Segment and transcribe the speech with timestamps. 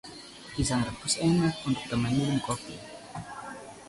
[0.53, 2.73] pisang rebus enak untuk teman minum kopi